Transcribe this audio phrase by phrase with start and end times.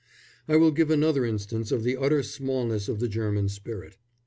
[0.47, 3.97] I will give another instance of the utter smallness of the German spirit.